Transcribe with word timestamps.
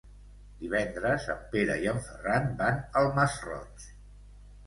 Divendres 0.61 1.27
en 1.33 1.43
Pere 1.51 1.75
i 1.83 1.91
en 1.91 2.01
Ferran 2.07 2.49
van 2.63 2.79
al 3.01 3.13
Masroig. 3.19 3.87